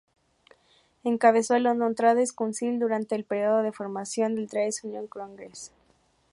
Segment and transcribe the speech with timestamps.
[1.03, 5.71] Encabezó el "London Trades Council" durante el periodo de formación del "Trades Union Congress".